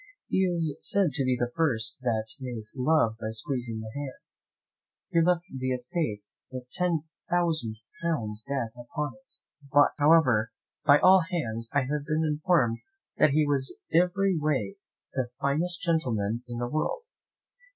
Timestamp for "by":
3.21-3.27, 10.85-10.97